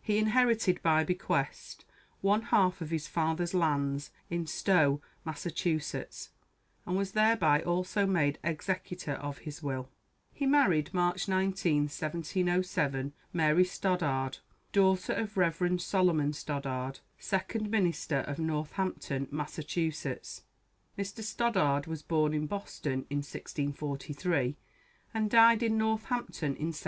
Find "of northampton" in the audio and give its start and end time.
18.20-19.28